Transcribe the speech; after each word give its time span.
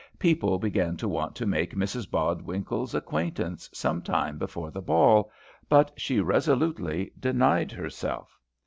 People 0.17 0.57
began 0.57 0.97
to 0.97 1.07
want 1.07 1.35
to 1.35 1.45
make 1.45 1.75
Mrs 1.75 2.09
Bodwinkle's 2.09 2.95
acquaintance 2.95 3.69
some 3.71 4.01
time 4.01 4.39
before 4.39 4.71
the 4.71 4.81
ball, 4.81 5.31
but 5.69 5.91
she 5.95 6.19
resolutely 6.19 7.11
denied 7.19 7.71
herself. 7.71 8.39